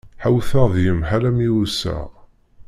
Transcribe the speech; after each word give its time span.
Ḥawteɣ 0.23 0.65
deg-m 0.75 1.01
ḥala 1.09 1.31
mi 1.37 1.47
uyseɣ. 1.55 2.09